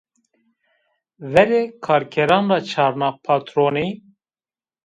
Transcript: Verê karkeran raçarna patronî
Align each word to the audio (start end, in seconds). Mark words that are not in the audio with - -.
Verê 1.31 1.61
karkeran 1.85 2.45
raçarna 2.51 3.09
patronî 3.25 3.87